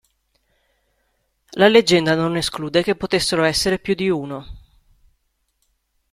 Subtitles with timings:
[1.51, 4.57] La leggenda non esclude che potessero essere più di uno.